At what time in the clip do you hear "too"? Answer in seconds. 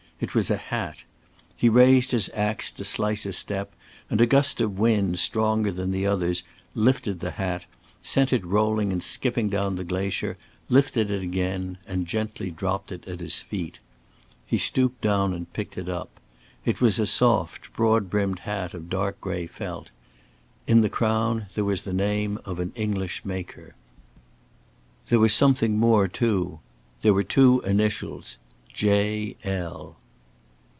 26.07-26.59